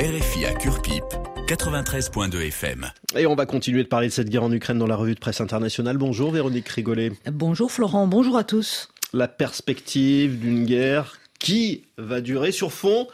RFI 0.00 0.46
à 0.46 0.54
Curpip, 0.54 1.04
93.2 1.46 2.46
FM. 2.46 2.86
Et 3.18 3.26
on 3.26 3.34
va 3.34 3.44
continuer 3.44 3.82
de 3.82 3.88
parler 3.88 4.06
de 4.06 4.12
cette 4.14 4.30
guerre 4.30 4.44
en 4.44 4.50
Ukraine 4.50 4.78
dans 4.78 4.86
la 4.86 4.96
revue 4.96 5.14
de 5.14 5.20
presse 5.20 5.42
internationale. 5.42 5.98
Bonjour 5.98 6.30
Véronique 6.30 6.70
Rigolet. 6.70 7.12
Bonjour 7.30 7.70
Florent, 7.70 8.06
bonjour 8.06 8.38
à 8.38 8.44
tous. 8.44 8.88
La 9.12 9.28
perspective 9.28 10.40
d'une 10.40 10.64
guerre 10.64 11.18
qui 11.38 11.84
va 11.98 12.22
durer 12.22 12.50
sur 12.50 12.72
fond 12.72 13.08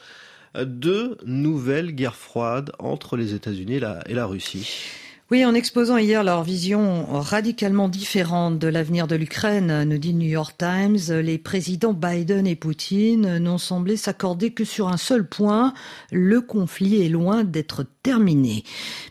de 0.54 1.18
nouvelles 1.26 1.90
guerres 1.90 2.14
froides 2.14 2.70
entre 2.78 3.16
les 3.16 3.34
États-Unis 3.34 3.80
et 4.06 4.14
la 4.14 4.26
Russie. 4.26 5.05
Oui, 5.32 5.44
en 5.44 5.54
exposant 5.54 5.96
hier 5.96 6.22
leur 6.22 6.44
vision 6.44 7.04
radicalement 7.10 7.88
différente 7.88 8.60
de 8.60 8.68
l'avenir 8.68 9.08
de 9.08 9.16
l'Ukraine, 9.16 9.82
nous 9.82 9.98
dit 9.98 10.14
New 10.14 10.28
York 10.28 10.54
Times, 10.56 11.00
les 11.20 11.36
présidents 11.36 11.94
Biden 11.94 12.46
et 12.46 12.54
Poutine 12.54 13.38
n'ont 13.38 13.58
semblé 13.58 13.96
s'accorder 13.96 14.52
que 14.52 14.64
sur 14.64 14.86
un 14.86 14.96
seul 14.96 15.26
point, 15.26 15.74
le 16.12 16.40
conflit 16.40 17.04
est 17.04 17.08
loin 17.08 17.42
d'être 17.42 17.84
terminé. 18.04 18.62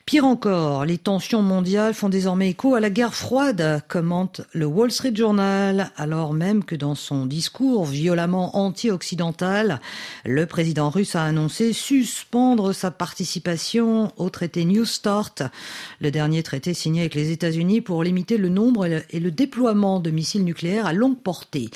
Pire 0.06 0.24
encore, 0.24 0.86
les 0.86 0.98
tensions 0.98 1.42
mondiales 1.42 1.94
font 1.94 2.08
désormais 2.08 2.52
écho 2.52 2.76
à 2.76 2.80
la 2.80 2.90
guerre 2.90 3.14
froide, 3.14 3.82
commente 3.90 4.40
le 4.54 4.66
Wall 4.66 4.92
Street 4.92 5.14
Journal, 5.14 5.92
alors 5.98 6.32
même 6.32 6.64
que 6.64 6.76
dans 6.76 6.96
son 6.96 7.26
discours 7.26 7.84
violemment 7.84 8.56
anti-occidental, 8.56 9.82
le 10.24 10.46
président 10.46 10.90
russe 10.90 11.18
a 11.18 11.26
annoncé 11.26 11.74
suspendre 11.74 12.72
sa 12.72 12.90
participation 12.90 14.14
au 14.16 14.30
traité 14.30 14.64
New 14.64 14.86
Start 14.86 15.44
le 16.06 16.12
dernier 16.12 16.44
traité 16.44 16.76
signé 16.76 17.02
avec 17.02 17.16
les 17.16 17.32
États-Unis 17.32 17.82
pour 17.82 18.04
limiter 18.04 18.38
le 18.38 18.48
nombre 18.48 18.86
et 18.86 19.20
le 19.20 19.32
déploiement 19.32 20.00
de 20.00 20.12
missiles 20.12 20.44
nucléaires 20.44 20.86
à 20.86 20.94
longue 20.94 21.18
portée. 21.18 21.72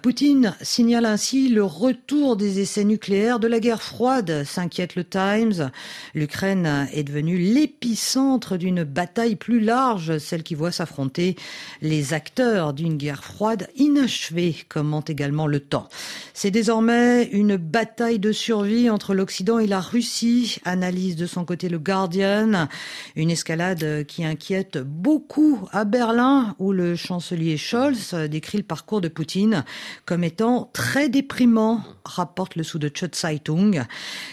Poutine 0.00 0.54
signale 0.62 1.04
ainsi 1.04 1.50
le 1.50 1.64
retour 1.64 2.36
des 2.36 2.60
essais 2.60 2.84
nucléaires 2.84 3.38
de 3.38 3.46
la 3.46 3.60
guerre 3.60 3.82
froide, 3.82 4.44
s'inquiète 4.44 4.96
le 4.96 5.04
Times. 5.04 5.70
L'Ukraine 6.14 6.88
est 6.94 7.02
devenue 7.04 7.36
l'épicentre 7.36 8.56
d'une 8.56 8.84
bataille 8.84 9.36
plus 9.36 9.60
large, 9.60 10.16
celle 10.16 10.42
qui 10.42 10.54
voit 10.54 10.72
s'affronter 10.72 11.36
les 11.82 12.14
acteurs 12.14 12.72
d'une 12.72 12.96
guerre 12.96 13.22
froide 13.22 13.68
inachevée, 13.76 14.56
commente 14.70 15.10
également 15.10 15.46
le 15.46 15.60
temps. 15.60 15.90
C'est 16.32 16.50
désormais 16.50 17.24
une 17.32 17.58
bataille 17.58 18.18
de 18.18 18.32
survie 18.32 18.88
entre 18.88 19.12
l'Occident 19.12 19.58
et 19.58 19.66
la 19.66 19.80
Russie, 19.80 20.56
analyse 20.64 21.16
de 21.16 21.26
son 21.26 21.44
côté 21.44 21.68
le 21.68 21.78
Guardian. 21.78 22.68
Une 23.14 23.30
escalade 23.30 23.57
qui 24.06 24.24
inquiète 24.24 24.78
beaucoup 24.78 25.68
à 25.72 25.84
Berlin, 25.84 26.54
où 26.58 26.72
le 26.72 26.96
chancelier 26.96 27.56
Scholz 27.56 28.14
décrit 28.14 28.58
le 28.58 28.64
parcours 28.64 29.00
de 29.00 29.08
Poutine 29.08 29.64
comme 30.04 30.24
étant 30.24 30.70
très 30.72 31.08
déprimant, 31.08 31.82
rapporte 32.04 32.56
le 32.56 32.64
de 32.78 32.90
Zeitung, 33.14 33.84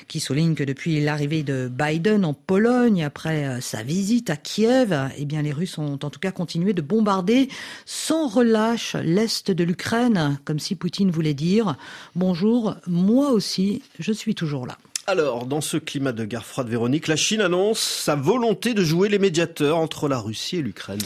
qui 0.07 0.19
souligne 0.19 0.55
que 0.55 0.63
depuis 0.63 1.01
l'arrivée 1.01 1.43
de 1.43 1.69
Biden 1.71 2.25
en 2.25 2.33
Pologne, 2.33 3.03
après 3.03 3.45
euh, 3.45 3.61
sa 3.61 3.83
visite 3.83 4.29
à 4.29 4.35
Kiev, 4.35 4.93
eh 5.17 5.25
les 5.25 5.51
Russes 5.51 5.77
ont 5.77 5.93
en 5.93 6.09
tout 6.09 6.19
cas 6.19 6.31
continué 6.31 6.73
de 6.73 6.81
bombarder 6.81 7.49
sans 7.85 8.27
relâche 8.27 8.95
l'est 8.95 9.51
de 9.51 9.63
l'Ukraine, 9.63 10.39
comme 10.45 10.59
si 10.59 10.75
Poutine 10.75 11.11
voulait 11.11 11.33
dire 11.33 11.75
bonjour, 12.15 12.75
moi 12.87 13.31
aussi, 13.31 13.81
je 13.99 14.11
suis 14.11 14.35
toujours 14.35 14.65
là. 14.67 14.77
Alors, 15.07 15.45
dans 15.45 15.61
ce 15.61 15.77
climat 15.77 16.13
de 16.13 16.25
guerre 16.25 16.47
froide, 16.47 16.67
Véronique, 16.67 17.07
la 17.07 17.15
Chine 17.15 17.41
annonce 17.41 17.79
sa 17.79 18.15
volonté 18.15 18.73
de 18.73 18.83
jouer 18.83 19.07
les 19.07 19.19
médiateurs 19.19 19.77
entre 19.77 20.07
la 20.07 20.17
Russie 20.17 20.57
et 20.57 20.61
l'Ukraine. 20.63 21.01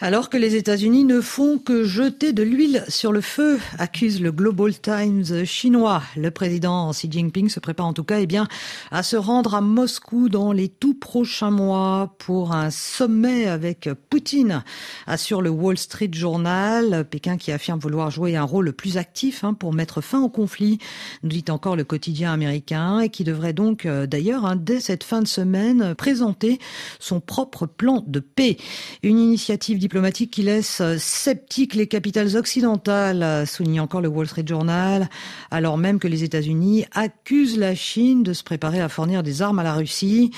Alors 0.00 0.28
que 0.28 0.36
les 0.36 0.56
États-Unis 0.56 1.04
ne 1.04 1.20
font 1.20 1.58
que 1.58 1.84
jeter 1.84 2.32
de 2.32 2.42
l'huile 2.42 2.84
sur 2.88 3.12
le 3.12 3.20
feu, 3.20 3.60
accuse 3.78 4.20
le 4.20 4.32
Global 4.32 4.76
Times 4.76 5.44
chinois. 5.44 6.02
Le 6.16 6.32
président 6.32 6.90
Xi 6.90 7.08
Jinping 7.08 7.48
se 7.48 7.60
prépare 7.60 7.86
en 7.86 7.92
tout 7.92 8.02
cas 8.02 8.18
eh 8.18 8.26
bien, 8.26 8.48
à 8.90 9.04
se 9.04 9.14
rendre 9.14 9.54
à 9.54 9.60
Moscou 9.60 10.28
dans 10.28 10.50
les 10.50 10.68
tout 10.68 10.94
prochains 10.94 11.52
mois 11.52 12.16
pour 12.18 12.52
un 12.52 12.70
sommet 12.70 13.46
avec 13.46 13.88
Poutine, 14.10 14.64
assure 15.06 15.42
le 15.42 15.50
Wall 15.50 15.78
Street 15.78 16.10
Journal. 16.12 17.06
Pékin 17.08 17.36
qui 17.36 17.52
affirme 17.52 17.78
vouloir 17.78 18.10
jouer 18.10 18.34
un 18.34 18.42
rôle 18.42 18.72
plus 18.72 18.96
actif 18.96 19.44
hein, 19.44 19.54
pour 19.54 19.72
mettre 19.72 20.00
fin 20.00 20.20
au 20.20 20.28
conflit, 20.28 20.80
nous 21.22 21.30
dit 21.30 21.44
encore 21.50 21.76
le 21.76 21.84
quotidien 21.84 22.32
américain, 22.32 22.98
et 22.98 23.10
qui 23.10 23.22
devrait 23.22 23.43
donc 23.52 23.86
euh, 23.86 24.06
d'ailleurs 24.06 24.44
hein, 24.44 24.56
dès 24.56 24.80
cette 24.80 25.04
fin 25.04 25.22
de 25.22 25.26
semaine 25.26 25.94
présenter 25.94 26.58
son 26.98 27.20
propre 27.20 27.66
plan 27.66 28.02
de 28.06 28.20
paix. 28.20 28.56
Une 29.02 29.18
initiative 29.18 29.78
diplomatique 29.78 30.30
qui 30.30 30.42
laisse 30.42 30.82
sceptiques 30.98 31.74
les 31.74 31.86
capitales 31.86 32.36
occidentales, 32.36 33.46
souligne 33.46 33.80
encore 33.80 34.00
le 34.00 34.08
Wall 34.08 34.26
Street 34.26 34.44
Journal, 34.46 35.08
alors 35.50 35.78
même 35.78 35.98
que 35.98 36.08
les 36.08 36.24
États-Unis 36.24 36.84
accusent 36.92 37.58
la 37.58 37.74
Chine 37.74 38.22
de 38.22 38.32
se 38.32 38.42
préparer 38.42 38.80
à 38.80 38.88
fournir 38.88 39.22
des 39.22 39.42
armes 39.42 39.58
à 39.58 39.62
la 39.62 39.74
Russie. 39.74 40.30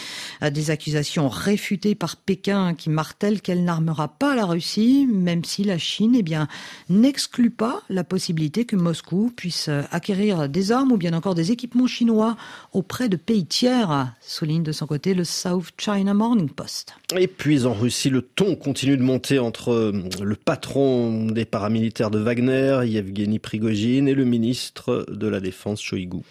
Des 0.43 0.71
accusations 0.71 1.29
réfutées 1.29 1.95
par 1.95 2.17
Pékin 2.17 2.75
qui 2.75 2.91
martèlent 2.91 3.41
qu'elle 3.41 3.65
n'armera 3.65 4.09
pas 4.09 4.35
la 4.35 4.45
Russie, 4.45 5.07
même 5.11 5.45
si 5.45 5.65
la 5.65 5.79
Chine 5.79 6.15
eh 6.17 6.23
bien, 6.23 6.49
n'exclut 6.89 7.51
pas 7.51 7.83
la 7.89 8.05
possibilité 8.05 8.65
que 8.65 8.77
Moscou 8.77 9.33
puisse 9.35 9.69
acquérir 9.91 10.49
des 10.49 10.73
armes 10.73 10.93
ou 10.93 10.97
bien 10.97 11.13
encore 11.13 11.35
des 11.35 11.53
équipements 11.53 11.87
chinois 11.87 12.37
auprès 12.73 12.96
de 13.05 13.17
pays 13.17 13.45
tiers, 13.45 14.15
souligne 14.21 14.63
de 14.63 14.73
son 14.73 14.87
côté 14.87 15.13
le 15.13 15.25
South 15.25 15.67
China 15.79 16.15
Morning 16.15 16.49
Post. 16.49 16.95
Et 17.17 17.27
puis 17.27 17.67
en 17.67 17.75
Russie, 17.75 18.09
le 18.09 18.23
ton 18.23 18.57
continue 18.57 18.97
de 18.97 19.03
monter 19.03 19.39
entre 19.39 19.71
euh, 19.73 19.93
le 20.23 20.35
patron 20.35 21.27
des 21.27 21.45
paramilitaires 21.45 22.11
de 22.11 22.19
Wagner, 22.19 22.81
Yevgeny 22.87 23.39
Prigogine, 23.39 24.09
et 24.09 24.15
le 24.15 24.25
ministre 24.25 25.07
de 25.11 25.29
la 25.29 25.41
Défense, 25.41 25.83
Shoigu. 25.83 26.23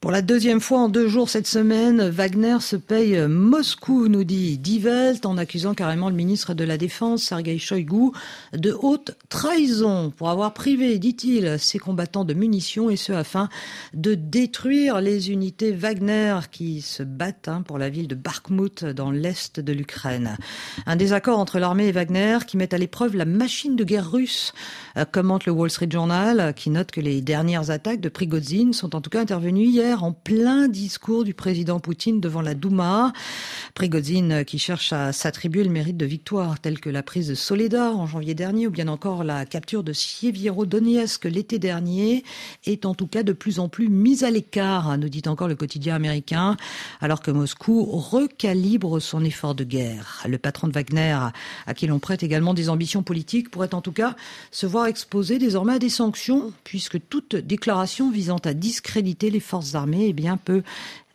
Pour 0.00 0.12
la 0.12 0.22
deuxième 0.22 0.62
fois 0.62 0.78
en 0.78 0.88
deux 0.88 1.08
jours 1.08 1.28
cette 1.28 1.46
semaine, 1.46 2.08
Wagner 2.08 2.56
se 2.60 2.76
paye 2.76 3.20
Moscou, 3.28 4.08
nous 4.08 4.24
dit 4.24 4.56
Die 4.56 4.78
Welt, 4.78 5.26
en 5.26 5.36
accusant 5.36 5.74
carrément 5.74 6.08
le 6.08 6.14
ministre 6.14 6.54
de 6.54 6.64
la 6.64 6.78
Défense, 6.78 7.24
Sergei 7.24 7.58
Shoigu, 7.58 8.10
de 8.54 8.74
haute 8.80 9.14
trahison 9.28 10.10
pour 10.16 10.30
avoir 10.30 10.54
privé, 10.54 10.98
dit-il, 10.98 11.58
ses 11.58 11.78
combattants 11.78 12.24
de 12.24 12.32
munitions 12.32 12.88
et 12.88 12.96
ce 12.96 13.12
afin 13.12 13.50
de 13.92 14.14
détruire 14.14 15.02
les 15.02 15.30
unités 15.32 15.70
Wagner 15.70 16.38
qui 16.50 16.80
se 16.80 17.02
battent 17.02 17.48
hein, 17.48 17.60
pour 17.60 17.76
la 17.76 17.90
ville 17.90 18.08
de 18.08 18.14
Bakhmut 18.14 18.86
dans 18.86 19.10
l'est 19.10 19.60
de 19.60 19.72
l'Ukraine. 19.74 20.38
Un 20.86 20.96
désaccord 20.96 21.38
entre 21.38 21.58
l'armée 21.58 21.88
et 21.88 21.92
Wagner 21.92 22.38
qui 22.46 22.56
met 22.56 22.72
à 22.72 22.78
l'épreuve 22.78 23.16
la 23.16 23.26
machine 23.26 23.76
de 23.76 23.84
guerre 23.84 24.10
russe, 24.10 24.54
euh, 24.96 25.04
commente 25.04 25.44
le 25.44 25.52
Wall 25.52 25.70
Street 25.70 25.90
Journal, 25.90 26.54
qui 26.56 26.70
note 26.70 26.90
que 26.90 27.02
les 27.02 27.20
dernières 27.20 27.70
attaques 27.70 28.00
de 28.00 28.08
Prigozhin 28.08 28.72
sont 28.72 28.96
en 28.96 29.02
tout 29.02 29.10
cas 29.10 29.20
intervenues 29.20 29.66
hier 29.66 29.89
en 29.98 30.12
plein 30.12 30.68
discours 30.68 31.24
du 31.24 31.34
président 31.34 31.80
Poutine 31.80 32.20
devant 32.20 32.40
la 32.40 32.54
Douma. 32.54 33.12
Prigozhin 33.74 34.44
qui 34.44 34.58
cherche 34.58 34.92
à 34.92 35.12
s'attribuer 35.12 35.64
le 35.64 35.70
mérite 35.70 35.96
de 35.96 36.06
victoires 36.06 36.60
telles 36.60 36.80
que 36.80 36.88
la 36.88 37.02
prise 37.02 37.28
de 37.28 37.34
Soledar 37.34 37.98
en 37.98 38.06
janvier 38.06 38.34
dernier 38.34 38.66
ou 38.66 38.70
bien 38.70 38.88
encore 38.88 39.24
la 39.24 39.44
capture 39.44 39.82
de 39.82 39.92
Sieviero-Donetsk 39.92 41.24
l'été 41.24 41.58
dernier 41.58 42.24
est 42.66 42.86
en 42.86 42.94
tout 42.94 43.06
cas 43.06 43.22
de 43.22 43.32
plus 43.32 43.58
en 43.58 43.68
plus 43.68 43.88
mise 43.88 44.22
à 44.22 44.30
l'écart, 44.30 44.96
nous 44.96 45.08
dit 45.08 45.22
encore 45.26 45.48
le 45.48 45.56
quotidien 45.56 45.96
américain, 45.96 46.56
alors 47.00 47.20
que 47.20 47.30
Moscou 47.30 47.84
recalibre 47.84 49.00
son 49.00 49.24
effort 49.24 49.54
de 49.54 49.64
guerre. 49.64 50.24
Le 50.28 50.38
patron 50.38 50.68
de 50.68 50.72
Wagner, 50.72 51.18
à 51.66 51.74
qui 51.74 51.86
l'on 51.86 51.98
prête 51.98 52.22
également 52.22 52.54
des 52.54 52.68
ambitions 52.68 53.02
politiques, 53.02 53.50
pourrait 53.50 53.74
en 53.74 53.80
tout 53.80 53.92
cas 53.92 54.14
se 54.52 54.66
voir 54.66 54.86
exposé 54.86 55.38
désormais 55.38 55.74
à 55.74 55.78
des 55.78 55.88
sanctions, 55.88 56.52
puisque 56.64 56.98
toute 57.08 57.34
déclaration 57.34 58.10
visant 58.10 58.40
à 58.44 58.54
discréditer 58.54 59.30
les 59.30 59.40
forces 59.40 59.74
armées 59.74 59.79
eh 59.92 60.12
bien, 60.12 60.36
peut 60.36 60.62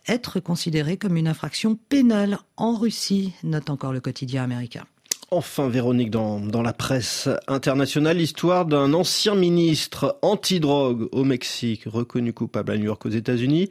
être 0.08 0.40
considéré 0.40 0.96
comme 0.96 1.16
une 1.16 1.28
infraction 1.28 1.76
pénale 1.88 2.38
en 2.56 2.76
Russie, 2.76 3.32
note 3.42 3.70
encore 3.70 3.92
le 3.92 4.00
quotidien 4.00 4.44
américain. 4.44 4.84
Enfin, 5.32 5.68
Véronique, 5.68 6.10
dans, 6.10 6.38
dans 6.38 6.62
la 6.62 6.72
presse 6.72 7.28
internationale, 7.48 8.18
l'histoire 8.18 8.64
d'un 8.64 8.94
ancien 8.94 9.34
ministre 9.34 10.18
anti-drogue 10.22 11.08
au 11.10 11.24
Mexique, 11.24 11.82
reconnu 11.86 12.32
coupable 12.32 12.70
à 12.72 12.76
New 12.76 12.84
York 12.84 13.04
aux 13.06 13.10
États-Unis, 13.10 13.70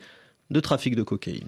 de 0.51 0.59
trafic 0.59 0.95
de 0.95 1.01
cocaïne. 1.01 1.47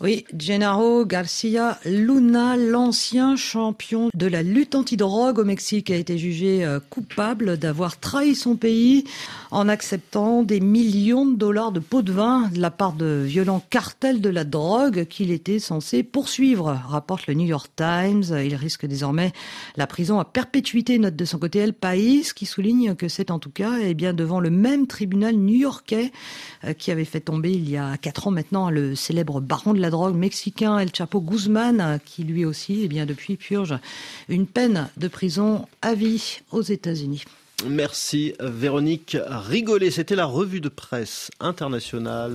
Oui, 0.00 0.24
Gennaro 0.36 1.04
Garcia 1.04 1.78
Luna, 1.84 2.56
l'ancien 2.56 3.36
champion 3.36 4.08
de 4.14 4.26
la 4.26 4.42
lutte 4.42 4.74
antidrogue 4.74 5.38
au 5.38 5.44
Mexique, 5.44 5.90
a 5.90 5.96
été 5.96 6.16
jugé 6.16 6.64
euh, 6.64 6.80
coupable 6.80 7.58
d'avoir 7.58 8.00
trahi 8.00 8.34
son 8.34 8.56
pays 8.56 9.04
en 9.50 9.68
acceptant 9.68 10.42
des 10.42 10.60
millions 10.60 11.26
de 11.26 11.36
dollars 11.36 11.72
de 11.72 11.80
pots 11.80 12.00
de 12.00 12.12
vin 12.12 12.48
de 12.48 12.60
la 12.60 12.70
part 12.70 12.94
de 12.94 13.22
violents 13.26 13.62
cartels 13.68 14.22
de 14.22 14.30
la 14.30 14.44
drogue 14.44 15.04
qu'il 15.04 15.32
était 15.32 15.58
censé 15.58 16.02
poursuivre, 16.02 16.80
rapporte 16.88 17.26
le 17.26 17.34
New 17.34 17.46
York 17.46 17.70
Times. 17.76 18.24
Il 18.42 18.54
risque 18.54 18.86
désormais 18.86 19.32
la 19.76 19.86
prison 19.86 20.18
à 20.18 20.24
perpétuité, 20.24 20.98
note 20.98 21.16
de 21.16 21.24
son 21.26 21.38
côté 21.38 21.58
El 21.58 21.74
País, 21.74 22.32
qui 22.34 22.46
souligne 22.46 22.94
que 22.94 23.08
c'est 23.08 23.30
en 23.30 23.38
tout 23.38 23.50
cas 23.50 23.74
eh 23.82 23.92
bien, 23.92 24.14
devant 24.14 24.40
le 24.40 24.50
même 24.50 24.86
tribunal 24.86 25.34
new-yorkais 25.34 26.10
euh, 26.64 26.72
qui 26.72 26.90
avait 26.90 27.04
fait 27.04 27.20
tomber 27.20 27.52
il 27.52 27.68
y 27.68 27.76
a 27.76 27.98
quatre 27.98 28.28
ans 28.28 28.29
maintenant 28.30 28.70
le 28.70 28.94
célèbre 28.94 29.40
baron 29.40 29.74
de 29.74 29.80
la 29.80 29.90
drogue 29.90 30.14
mexicain 30.14 30.78
El 30.78 30.94
Chapo 30.94 31.20
Guzman, 31.20 31.98
qui 32.04 32.24
lui 32.24 32.44
aussi, 32.44 32.82
eh 32.84 32.88
bien, 32.88 33.06
depuis 33.06 33.36
purge 33.36 33.78
une 34.28 34.46
peine 34.46 34.88
de 34.96 35.08
prison 35.08 35.66
à 35.82 35.94
vie 35.94 36.40
aux 36.52 36.62
États-Unis. 36.62 37.24
Merci 37.68 38.32
Véronique 38.40 39.16
Rigolet. 39.28 39.90
C'était 39.90 40.16
la 40.16 40.24
revue 40.24 40.60
de 40.60 40.70
presse 40.70 41.30
internationale. 41.40 42.28